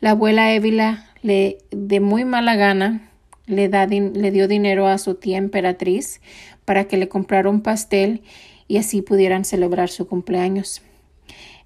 La 0.00 0.12
abuela 0.12 0.52
Évila 0.54 1.04
le, 1.20 1.58
de 1.72 2.00
muy 2.00 2.24
mala 2.24 2.56
gana, 2.56 3.07
le, 3.48 3.68
da, 3.68 3.86
le 3.86 4.30
dio 4.30 4.46
dinero 4.46 4.86
a 4.86 4.98
su 4.98 5.14
tía 5.14 5.38
emperatriz 5.38 6.20
para 6.64 6.84
que 6.84 6.96
le 6.96 7.08
comprara 7.08 7.50
un 7.50 7.62
pastel 7.62 8.22
y 8.68 8.76
así 8.76 9.02
pudieran 9.02 9.44
celebrar 9.44 9.88
su 9.88 10.06
cumpleaños. 10.06 10.82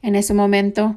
En 0.00 0.14
ese 0.14 0.32
momento, 0.32 0.96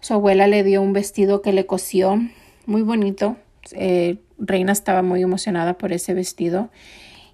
su 0.00 0.14
abuela 0.14 0.46
le 0.46 0.62
dio 0.64 0.82
un 0.82 0.92
vestido 0.92 1.40
que 1.40 1.52
le 1.52 1.66
cosió 1.66 2.20
muy 2.66 2.82
bonito. 2.82 3.36
Eh, 3.72 4.18
Reina 4.38 4.72
estaba 4.72 5.02
muy 5.02 5.22
emocionada 5.22 5.78
por 5.78 5.92
ese 5.92 6.14
vestido 6.14 6.70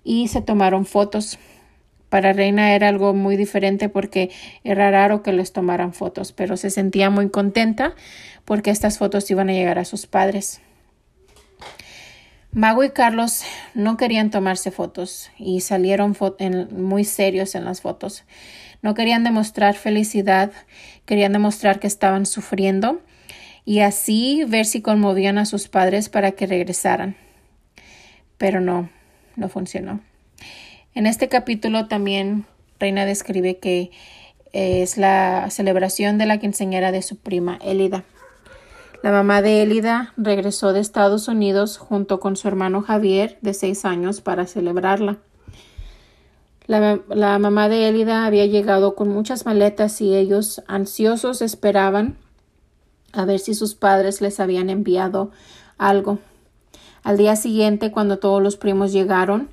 y 0.05 0.29
se 0.29 0.43
tomaron 0.43 0.85
fotos. 0.85 1.39
Para 2.09 2.33
Reina 2.33 2.75
era 2.75 2.89
algo 2.89 3.15
muy 3.15 3.37
diferente 3.37 3.89
porque 3.89 4.31
era 4.65 4.91
raro 4.91 5.23
que 5.23 5.33
les 5.33 5.53
tomaran 5.53 5.93
fotos, 5.93 6.33
pero 6.33 6.57
se 6.57 6.71
sentía 6.71 7.11
muy 7.11 7.31
contenta 7.31 7.95
porque 8.45 8.71
estas 8.71 8.99
fotos 8.99 9.31
iban 9.31 9.49
a 9.51 9.53
llegar 9.53 9.79
a 9.79 9.85
sus 9.85 10.07
padres. 10.07 10.61
Mago 12.57 12.85
y 12.85 12.89
Carlos 12.89 13.43
no 13.75 13.99
querían 13.99 14.31
tomarse 14.31 14.71
fotos 14.71 15.31
y 15.37 15.61
salieron 15.61 16.17
muy 16.71 17.05
serios 17.05 17.55
en 17.55 17.67
las 17.67 17.83
fotos. 17.83 18.25
No 18.81 18.95
querían 18.95 19.25
demostrar 19.25 19.75
felicidad, 19.75 20.53
querían 21.05 21.35
demostrar 21.35 21.81
que 21.81 21.87
estaban 21.87 22.25
sufriendo 22.25 23.03
y 23.67 23.81
así 23.81 24.43
ver 24.49 24.65
si 24.65 24.81
conmovían 24.81 25.37
a 25.37 25.45
sus 25.45 25.69
padres 25.69 26.09
para 26.09 26.33
que 26.33 26.47
regresaran. 26.47 27.15
Pero 28.39 28.63
no, 28.63 28.89
no 29.37 29.51
funcionó. 29.51 30.01
En 30.95 31.05
este 31.05 31.29
capítulo 31.29 31.89
también 31.89 32.47
Reina 32.81 33.05
describe 33.05 33.59
que 33.59 33.91
es 34.55 34.97
la 34.97 35.49
celebración 35.51 36.17
de 36.17 36.25
la 36.25 36.39
quinceañera 36.39 36.91
de 36.91 37.03
su 37.03 37.19
prima 37.19 37.59
Elida. 37.63 38.05
La 39.07 39.13
mamá 39.13 39.41
de 39.41 39.63
Elida 39.63 40.13
regresó 40.17 40.73
de 40.73 40.81
Estados 40.81 41.29
Unidos 41.29 41.79
junto 41.79 42.19
con 42.19 42.35
su 42.35 42.49
hermano 42.49 42.83
Javier, 42.83 43.39
de 43.41 43.55
seis 43.55 43.85
años, 43.85 44.21
para 44.21 44.47
celebrarla. 44.47 45.19
La, 46.67 47.39
mamá 47.39 47.69
de 47.69 47.89
Elida 47.89 48.27
había 48.27 48.47
llegado 48.47 48.97
con 48.97 49.09
muchas 49.09 49.47
maletas 49.47 50.01
y 50.01 50.17
ellos, 50.17 50.61
ansiosos, 50.67 51.41
esperaban 51.41 52.17
a 53.13 53.25
ver 53.25 53.39
si 53.39 53.55
sus 53.55 53.77
padres 53.77 54.21
les 54.21 54.41
habían 54.41 54.71
enviado 54.71 55.31
algo. 55.79 56.19
Al 57.05 57.17
día 57.17 57.37
siguiente, 57.37 57.93
cuando 57.93 58.19
todos 58.19 58.43
los 58.43 58.57
primos 58.57 58.93
llegaron, 58.93 59.51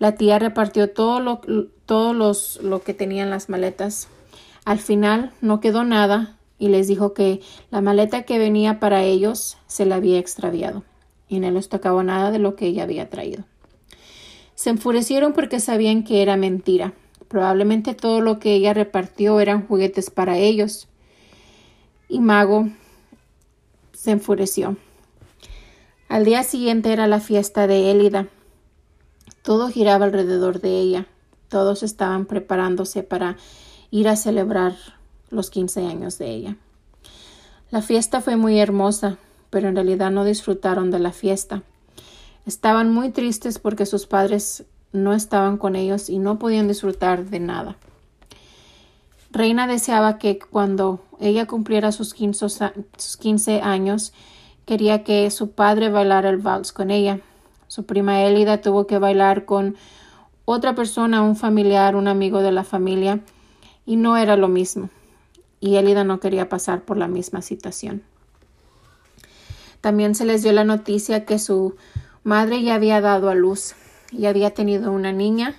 la 0.00 0.16
tía 0.16 0.40
repartió 0.40 0.90
todo 0.90 1.20
lo, 1.20 1.42
todo 1.86 2.12
lo 2.12 2.82
que 2.82 2.92
tenían 2.92 3.30
las 3.30 3.50
maletas. 3.50 4.08
Al 4.64 4.80
final 4.80 5.30
no 5.40 5.60
quedó 5.60 5.84
nada 5.84 6.35
y 6.58 6.68
les 6.68 6.88
dijo 6.88 7.12
que 7.12 7.40
la 7.70 7.80
maleta 7.80 8.22
que 8.22 8.38
venía 8.38 8.80
para 8.80 9.02
ellos 9.02 9.58
se 9.66 9.86
la 9.86 9.96
había 9.96 10.18
extraviado 10.18 10.84
y 11.28 11.40
no 11.40 11.50
les 11.50 11.68
tocaba 11.68 12.02
nada 12.02 12.30
de 12.30 12.38
lo 12.38 12.56
que 12.56 12.66
ella 12.66 12.84
había 12.84 13.10
traído. 13.10 13.44
Se 14.54 14.70
enfurecieron 14.70 15.32
porque 15.32 15.60
sabían 15.60 16.02
que 16.02 16.22
era 16.22 16.36
mentira. 16.36 16.94
Probablemente 17.28 17.94
todo 17.94 18.20
lo 18.20 18.38
que 18.38 18.54
ella 18.54 18.72
repartió 18.72 19.40
eran 19.40 19.66
juguetes 19.66 20.10
para 20.10 20.38
ellos. 20.38 20.88
Y 22.08 22.20
Mago 22.20 22.68
se 23.92 24.12
enfureció. 24.12 24.76
Al 26.08 26.24
día 26.24 26.42
siguiente 26.44 26.92
era 26.92 27.06
la 27.06 27.20
fiesta 27.20 27.66
de 27.66 27.90
Élida. 27.90 28.28
Todo 29.42 29.68
giraba 29.68 30.06
alrededor 30.06 30.60
de 30.60 30.78
ella. 30.78 31.06
Todos 31.48 31.82
estaban 31.82 32.26
preparándose 32.26 33.02
para 33.02 33.36
ir 33.90 34.08
a 34.08 34.16
celebrar 34.16 34.76
los 35.30 35.50
quince 35.50 35.86
años 35.86 36.18
de 36.18 36.30
ella. 36.30 36.56
La 37.70 37.82
fiesta 37.82 38.20
fue 38.20 38.36
muy 38.36 38.58
hermosa, 38.58 39.18
pero 39.50 39.68
en 39.68 39.74
realidad 39.74 40.10
no 40.10 40.24
disfrutaron 40.24 40.90
de 40.90 40.98
la 40.98 41.12
fiesta. 41.12 41.62
Estaban 42.46 42.92
muy 42.92 43.10
tristes 43.10 43.58
porque 43.58 43.86
sus 43.86 44.06
padres 44.06 44.64
no 44.92 45.12
estaban 45.14 45.56
con 45.56 45.76
ellos 45.76 46.08
y 46.08 46.18
no 46.18 46.38
podían 46.38 46.68
disfrutar 46.68 47.26
de 47.26 47.40
nada. 47.40 47.76
Reina 49.32 49.66
deseaba 49.66 50.18
que 50.18 50.38
cuando 50.38 51.00
ella 51.20 51.46
cumpliera 51.46 51.92
sus 51.92 52.14
quince 52.14 53.60
años, 53.60 54.12
quería 54.64 55.04
que 55.04 55.30
su 55.30 55.50
padre 55.50 55.90
bailara 55.90 56.30
el 56.30 56.38
vals 56.38 56.72
con 56.72 56.90
ella. 56.90 57.20
Su 57.68 57.84
prima 57.84 58.22
Elida 58.22 58.60
tuvo 58.60 58.86
que 58.86 58.98
bailar 58.98 59.44
con 59.44 59.76
otra 60.44 60.74
persona, 60.74 61.22
un 61.22 61.34
familiar, 61.34 61.96
un 61.96 62.06
amigo 62.06 62.40
de 62.40 62.52
la 62.52 62.62
familia, 62.62 63.20
y 63.84 63.96
no 63.96 64.16
era 64.16 64.36
lo 64.36 64.48
mismo. 64.48 64.88
Y 65.60 65.76
Elida 65.76 66.04
no 66.04 66.20
quería 66.20 66.48
pasar 66.48 66.82
por 66.82 66.96
la 66.96 67.08
misma 67.08 67.42
situación. 67.42 68.02
También 69.80 70.14
se 70.14 70.24
les 70.24 70.42
dio 70.42 70.52
la 70.52 70.64
noticia 70.64 71.24
que 71.24 71.38
su 71.38 71.76
madre 72.24 72.62
ya 72.62 72.74
había 72.74 73.00
dado 73.00 73.30
a 73.30 73.34
luz 73.34 73.74
y 74.10 74.26
había 74.26 74.52
tenido 74.52 74.92
una 74.92 75.12
niña. 75.12 75.54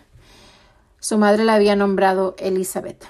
Su 1.00 1.18
madre 1.18 1.46
la 1.46 1.56
había 1.56 1.75
nombrado 1.75 2.36
Elizabeth. 2.38 3.06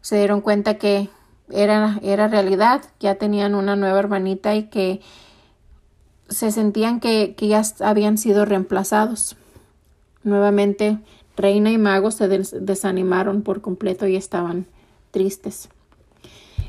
Se 0.00 0.16
dieron 0.16 0.40
cuenta 0.40 0.78
que 0.78 1.10
era, 1.50 1.98
era 2.02 2.28
realidad, 2.28 2.82
ya 3.00 3.16
tenían 3.16 3.54
una 3.54 3.76
nueva 3.76 3.98
hermanita 3.98 4.54
y 4.54 4.64
que 4.64 5.00
se 6.28 6.52
sentían 6.52 7.00
que, 7.00 7.34
que 7.34 7.48
ya 7.48 7.62
habían 7.80 8.18
sido 8.18 8.44
reemplazados. 8.44 9.36
Nuevamente, 10.22 10.98
Reina 11.36 11.70
y 11.70 11.78
Mago 11.78 12.10
se 12.10 12.28
desanimaron 12.28 13.42
por 13.42 13.60
completo 13.60 14.06
y 14.06 14.16
estaban 14.16 14.66
tristes. 15.10 15.68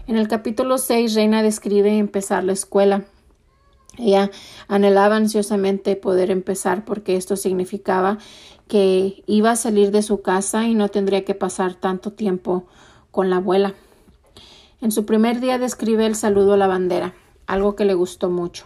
En 0.08 0.18
el 0.18 0.28
capítulo 0.28 0.78
6, 0.78 1.14
Reina 1.14 1.44
describe 1.44 1.98
empezar 1.98 2.44
la 2.44 2.54
escuela. 2.54 3.06
Ella 3.98 4.32
anhelaba 4.68 5.18
ansiosamente 5.18 5.96
poder 5.96 6.32
empezar 6.32 6.86
porque 6.86 7.16
esto 7.16 7.36
significaba 7.36 8.18
que 8.68 9.24
iba 9.28 9.52
a 9.52 9.56
salir 9.56 9.92
de 9.92 10.02
su 10.02 10.22
casa 10.22 10.68
y 10.68 10.76
no 10.76 10.90
tendría 10.90 11.26
que 11.26 11.36
pasar 11.36 11.76
tanto 11.76 12.12
tiempo 12.12 12.66
con 13.12 13.30
la 13.30 13.38
abuela. 13.38 13.74
En 14.82 14.92
su 14.92 15.06
primer 15.06 15.42
día 15.42 15.58
describe 15.58 16.06
el 16.06 16.16
saludo 16.16 16.54
a 16.54 16.58
la 16.58 16.68
bandera, 16.68 17.14
algo 17.48 17.76
que 17.76 17.84
le 17.84 17.94
gustó 17.94 18.30
mucho. 18.30 18.66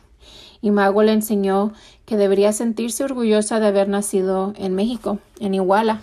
Y 0.62 0.72
Mago 0.72 1.04
le 1.04 1.12
enseñó 1.12 1.74
que 2.06 2.18
debería 2.18 2.54
sentirse 2.54 3.04
orgullosa 3.04 3.60
de 3.60 3.68
haber 3.68 3.90
nacido 3.90 4.54
en 4.58 4.76
México, 4.76 5.20
en 5.40 5.56
Iguala, 5.56 6.02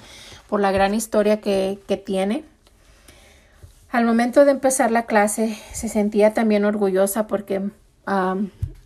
por 0.48 0.60
la 0.60 0.72
gran 0.72 0.94
historia 0.94 1.40
que, 1.40 1.78
que 1.86 1.96
tiene. 1.96 2.44
Al 3.90 4.04
momento 4.04 4.44
de 4.44 4.52
empezar 4.52 4.90
la 4.90 5.06
clase 5.06 5.58
se 5.72 5.88
sentía 5.88 6.32
también 6.32 6.64
orgullosa 6.64 7.26
porque 7.26 7.60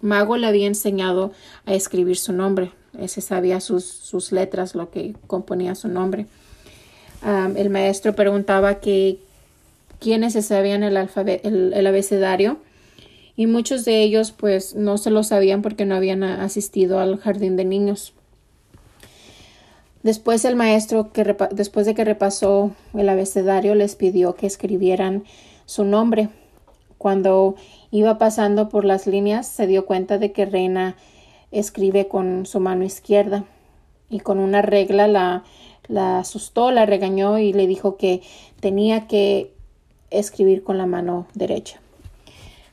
Mago 0.00 0.36
le 0.36 0.46
había 0.46 0.66
enseñado 0.66 1.32
a 1.66 1.74
escribir 1.74 2.16
su 2.16 2.32
nombre. 2.32 2.72
Ese 2.98 3.20
sabía 3.20 3.60
sus, 3.60 3.84
sus 3.84 4.32
letras, 4.32 4.74
lo 4.74 4.90
que 4.90 5.14
componía 5.26 5.74
su 5.74 5.88
nombre. 5.88 6.26
el 7.56 7.70
maestro 7.70 8.14
preguntaba 8.14 8.80
que, 8.80 9.18
quienes 10.04 10.34
se 10.34 10.42
sabían 10.42 10.82
el, 10.82 10.96
el, 10.96 11.86
abecedario 11.86 12.58
y 13.36 13.46
muchos 13.46 13.86
de 13.86 14.02
ellos 14.02 14.32
pues 14.32 14.74
no 14.74 14.98
se 14.98 15.10
lo 15.10 15.22
sabían 15.22 15.62
porque 15.62 15.86
no 15.86 15.94
habían 15.94 16.22
asistido 16.22 16.98
al 16.98 17.18
jardín 17.18 17.56
de 17.56 17.64
niños. 17.64 18.12
Después 20.04 20.44
el 20.44 20.54
maestro, 20.54 21.12
que 21.12 21.34
después 21.50 21.86
de 21.86 21.94
que 21.94 22.04
repasó 22.04 22.72
el 22.92 23.08
abecedario, 23.08 23.74
les 23.74 23.96
pidió 23.96 24.34
que 24.34 24.46
escribieran 24.46 25.24
su 25.64 25.82
nombre. 25.84 26.28
Cuando 26.98 27.54
iba 27.90 28.18
pasando 28.18 28.68
por 28.68 28.84
las 28.84 29.06
líneas, 29.06 29.48
se 29.48 29.66
dio 29.66 29.86
cuenta 29.86 30.18
de 30.18 30.30
que 30.30 30.44
Reina 30.44 30.94
escribe 31.52 32.06
con 32.06 32.44
su 32.44 32.60
mano 32.60 32.84
izquierda 32.84 33.44
y 34.10 34.20
con 34.20 34.40
una 34.40 34.60
regla 34.60 35.08
la, 35.08 35.42
la 35.88 36.18
asustó, 36.18 36.70
la 36.70 36.84
regañó 36.84 37.38
y 37.38 37.54
le 37.54 37.66
dijo 37.66 37.96
que 37.96 38.20
tenía 38.60 39.06
que 39.06 39.54
escribir 40.10 40.62
con 40.62 40.76
la 40.76 40.84
mano 40.84 41.26
derecha. 41.32 41.80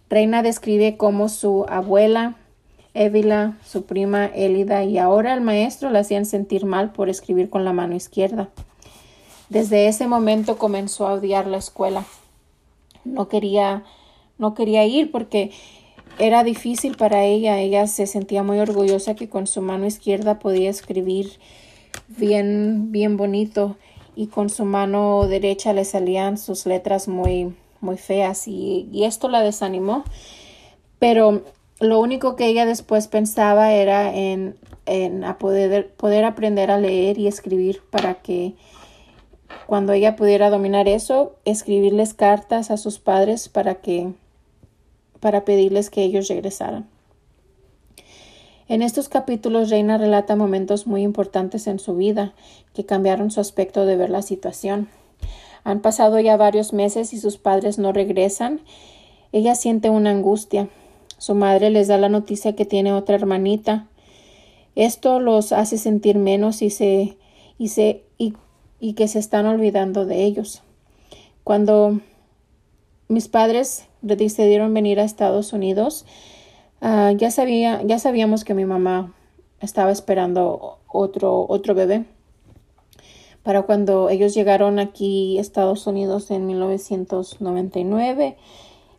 Reina 0.09 0.43
describe 0.43 0.97
cómo 0.97 1.29
su 1.29 1.65
abuela, 1.69 2.35
Évila, 2.93 3.57
su 3.65 3.85
prima 3.85 4.25
Elida 4.25 4.83
y 4.83 4.97
ahora 4.97 5.33
el 5.33 5.41
maestro 5.41 5.89
la 5.89 5.99
hacían 5.99 6.25
sentir 6.25 6.65
mal 6.65 6.91
por 6.91 7.09
escribir 7.09 7.49
con 7.49 7.63
la 7.63 7.73
mano 7.73 7.95
izquierda. 7.95 8.49
Desde 9.49 9.87
ese 9.87 10.07
momento 10.07 10.57
comenzó 10.57 11.07
a 11.07 11.13
odiar 11.13 11.47
la 11.47 11.57
escuela. 11.57 12.05
No 13.03 13.27
quería, 13.27 13.83
no 14.37 14.53
quería 14.53 14.85
ir 14.85 15.11
porque 15.11 15.51
era 16.19 16.43
difícil 16.43 16.95
para 16.95 17.23
ella. 17.23 17.59
Ella 17.59 17.87
se 17.87 18.07
sentía 18.07 18.43
muy 18.43 18.59
orgullosa 18.59 19.15
que 19.15 19.29
con 19.29 19.47
su 19.47 19.61
mano 19.61 19.85
izquierda 19.85 20.39
podía 20.39 20.69
escribir 20.69 21.39
bien, 22.07 22.91
bien 22.91 23.17
bonito 23.17 23.77
y 24.15 24.27
con 24.27 24.49
su 24.49 24.65
mano 24.65 25.27
derecha 25.27 25.73
le 25.73 25.85
salían 25.85 26.37
sus 26.37 26.65
letras 26.65 27.07
muy, 27.07 27.53
muy 27.79 27.97
feas 27.97 28.47
y, 28.47 28.89
esto 29.03 29.29
la 29.29 29.41
desanimó. 29.41 30.03
Pero 30.99 31.43
lo 31.81 31.99
único 31.99 32.35
que 32.35 32.45
ella 32.45 32.65
después 32.65 33.07
pensaba 33.07 33.73
era 33.73 34.15
en, 34.15 34.55
en 34.85 35.25
poder, 35.39 35.91
poder 35.93 36.25
aprender 36.25 36.69
a 36.69 36.77
leer 36.77 37.17
y 37.17 37.27
escribir 37.27 37.81
para 37.89 38.15
que 38.15 38.53
cuando 39.65 39.91
ella 39.91 40.15
pudiera 40.15 40.49
dominar 40.49 40.87
eso, 40.87 41.35
escribirles 41.43 42.13
cartas 42.13 42.71
a 42.71 42.77
sus 42.77 42.99
padres 42.99 43.49
para 43.49 43.75
que 43.75 44.13
para 45.19 45.43
pedirles 45.43 45.89
que 45.89 46.03
ellos 46.03 46.27
regresaran. 46.27 46.87
En 48.67 48.81
estos 48.81 49.09
capítulos 49.09 49.69
Reina 49.69 49.97
relata 49.97 50.35
momentos 50.35 50.87
muy 50.87 51.01
importantes 51.01 51.67
en 51.67 51.79
su 51.79 51.95
vida 51.95 52.33
que 52.73 52.85
cambiaron 52.85 53.31
su 53.31 53.41
aspecto 53.41 53.85
de 53.85 53.97
ver 53.97 54.09
la 54.09 54.21
situación. 54.21 54.87
Han 55.63 55.81
pasado 55.81 56.19
ya 56.19 56.37
varios 56.37 56.73
meses 56.73 57.11
y 57.13 57.19
sus 57.19 57.37
padres 57.37 57.79
no 57.79 57.91
regresan. 57.91 58.61
Ella 59.31 59.55
siente 59.55 59.89
una 59.89 60.11
angustia. 60.11 60.69
Su 61.21 61.35
madre 61.35 61.69
les 61.69 61.87
da 61.87 61.97
la 61.97 62.09
noticia 62.09 62.55
que 62.55 62.65
tiene 62.65 62.93
otra 62.93 63.15
hermanita. 63.15 63.87
Esto 64.75 65.19
los 65.19 65.51
hace 65.51 65.77
sentir 65.77 66.17
menos 66.17 66.61
y 66.61 66.69
se 66.69 67.17
y 67.57 67.67
se 67.67 68.03
y, 68.17 68.33
y 68.79 68.93
que 68.93 69.07
se 69.07 69.19
están 69.19 69.45
olvidando 69.45 70.05
de 70.05 70.23
ellos. 70.23 70.63
Cuando 71.43 71.99
mis 73.07 73.27
padres 73.27 73.85
decidieron 74.01 74.73
venir 74.73 74.99
a 74.99 75.03
Estados 75.03 75.53
Unidos, 75.53 76.05
Ah, 76.83 77.11
ya, 77.15 77.29
sabía, 77.29 77.83
ya 77.83 77.99
sabíamos 77.99 78.43
que 78.43 78.55
mi 78.55 78.65
mamá 78.65 79.13
estaba 79.59 79.91
esperando 79.91 80.79
otro, 80.87 81.45
otro 81.47 81.75
bebé. 81.75 82.05
Para 83.43 83.61
cuando 83.61 84.09
ellos 84.09 84.33
llegaron 84.33 84.79
aquí 84.79 85.37
a 85.37 85.41
Estados 85.41 85.85
Unidos 85.85 86.31
en 86.31 86.47
1999 86.47 88.35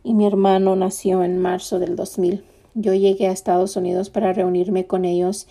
y 0.03 0.15
mi 0.15 0.27
hermano 0.27 0.77
nació 0.77 1.23
en 1.23 1.39
marzo 1.39 1.79
del 1.79 1.97
2000. 1.97 2.45
Yo 2.75 2.95
llegué 2.95 3.29
a 3.29 3.33
Estados 3.33 3.77
Unidos 3.77 4.11
para 4.11 4.33
reunirme 4.33 4.87
con 4.87 5.05
ellos 5.05 5.47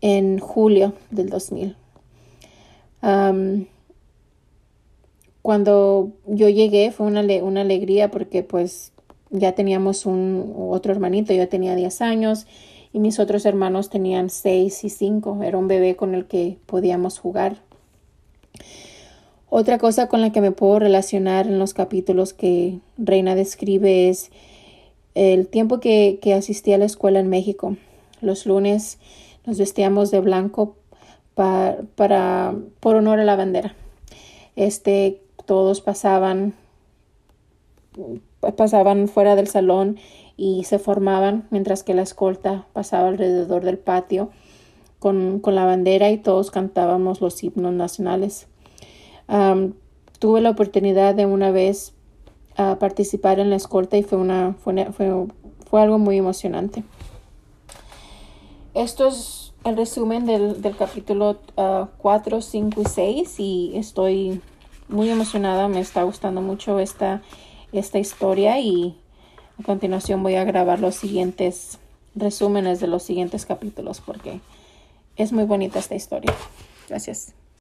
en 0.00 0.38
julio 0.38 0.94
del 1.10 1.28
2000. 1.30 1.76
cuando 5.42 6.12
yo 6.26 6.48
llegué 6.48 6.90
fue 6.90 7.06
una, 7.06 7.22
una 7.42 7.60
alegría 7.60 8.10
porque 8.10 8.42
pues 8.42 8.92
ya 9.30 9.52
teníamos 9.52 10.06
un 10.06 10.54
otro 10.70 10.92
hermanito, 10.92 11.34
yo 11.34 11.48
tenía 11.48 11.74
10 11.74 12.00
años 12.00 12.46
y 12.94 13.00
mis 13.00 13.18
otros 13.18 13.44
hermanos 13.44 13.90
tenían 13.90 14.30
6 14.30 14.84
y 14.84 14.88
5. 14.88 15.42
Era 15.42 15.58
un 15.58 15.66
bebé 15.66 15.96
con 15.96 16.14
el 16.14 16.26
que 16.26 16.58
podíamos 16.64 17.18
jugar. 17.18 17.56
Otra 19.48 19.78
cosa 19.78 20.08
con 20.08 20.20
la 20.20 20.32
que 20.32 20.40
me 20.40 20.52
puedo 20.52 20.78
relacionar 20.78 21.46
en 21.46 21.58
los 21.58 21.74
capítulos 21.74 22.32
que 22.32 22.80
Reina 22.98 23.34
describe 23.34 24.08
es 24.08 24.30
el 25.14 25.46
tiempo 25.46 25.78
que, 25.80 26.18
que 26.20 26.34
asistí 26.34 26.72
a 26.72 26.78
la 26.78 26.86
escuela 26.86 27.20
en 27.20 27.28
México. 27.28 27.76
Los 28.20 28.46
lunes 28.46 28.98
nos 29.46 29.58
vestíamos 29.58 30.10
de 30.10 30.20
blanco 30.20 30.76
para, 31.34 32.54
por 32.80 32.96
honor 32.96 33.20
a 33.20 33.24
la 33.24 33.36
bandera. 33.36 33.74
Este, 34.56 35.20
todos 35.46 35.80
pasaban, 35.80 36.54
pasaban 38.56 39.08
fuera 39.08 39.36
del 39.36 39.48
salón 39.48 39.98
y 40.36 40.64
se 40.64 40.78
formaban 40.78 41.46
mientras 41.50 41.82
que 41.82 41.94
la 41.94 42.02
escolta 42.02 42.66
pasaba 42.72 43.08
alrededor 43.08 43.64
del 43.64 43.78
patio 43.78 44.30
con, 44.98 45.42
la 45.44 45.64
bandera 45.64 46.10
y 46.10 46.18
todos 46.18 46.50
cantábamos 46.50 47.20
los 47.20 47.42
himnos 47.42 47.72
nacionales. 47.72 48.46
Tuve 49.26 50.40
la 50.40 50.50
oportunidad 50.50 51.14
de 51.14 51.26
una 51.26 51.50
vez 51.50 51.92
a 52.56 52.78
participar 52.78 53.40
en 53.40 53.50
la 53.50 53.56
escolta 53.56 53.96
y 53.96 54.02
fue, 54.02 54.18
una, 54.18 54.54
fue, 54.62 54.86
fue, 55.68 55.82
algo 55.82 55.98
muy 55.98 56.18
emocionante. 56.18 56.84
Esto 58.74 59.08
es 59.08 59.52
el 59.64 59.76
resumen 59.76 60.26
del, 60.26 60.76
capítulo 60.78 61.38
4, 61.98 62.40
5 62.40 62.80
y 62.80 62.84
6 62.84 63.40
y 63.40 63.72
estoy 63.76 64.40
muy 64.88 65.08
emocionada, 65.10 65.68
me 65.68 65.80
está 65.80 66.02
gustando 66.02 66.42
mucho 66.42 66.78
esta, 66.78 67.22
esta 67.72 67.98
historia 67.98 68.60
y 68.60 68.96
a 69.58 69.62
continuación 69.62 70.22
voy 70.22 70.34
a 70.34 70.44
grabar 70.44 70.80
los 70.80 70.94
siguientes 70.94 71.78
resúmenes 72.14 72.80
de 72.80 72.86
los 72.86 73.02
siguientes 73.02 73.46
capítulos 73.46 74.00
porque 74.00 74.40
es 75.16 75.32
muy 75.32 75.44
bonita 75.44 75.78
esta 75.78 75.94
historia. 75.94 76.32
Gracias. 76.88 77.34